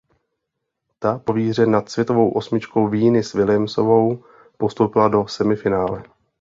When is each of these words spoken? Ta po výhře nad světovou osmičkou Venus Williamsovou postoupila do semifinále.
Ta 0.99 1.19
po 1.19 1.33
výhře 1.33 1.65
nad 1.65 1.89
světovou 1.89 2.31
osmičkou 2.31 2.89
Venus 2.89 3.33
Williamsovou 3.33 4.23
postoupila 4.57 5.07
do 5.07 5.27
semifinále. 5.27 6.03